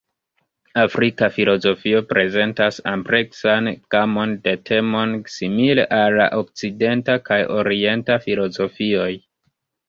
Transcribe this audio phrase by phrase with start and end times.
[0.83, 9.09] Afrika filozofio prezentas ampleksan gamon de temoj simile al la Okcidenta kaj Orienta filozofioj.